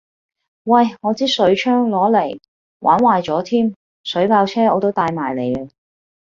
[0.63, 2.39] 喂我支水槍攞嚟，
[2.79, 5.69] 玩壞咗添，水炮車我都帶埋嚟